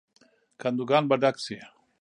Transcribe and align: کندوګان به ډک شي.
کندوګان 0.61 1.03
به 1.09 1.15
ډک 1.21 1.35
شي. 1.45 1.57